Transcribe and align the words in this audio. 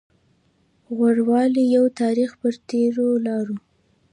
غوړولي 0.95 1.63
يو 1.75 1.85
تاريخ 1.99 2.29
پر 2.41 2.53
تېرو 2.69 3.09
لارو 3.27 3.57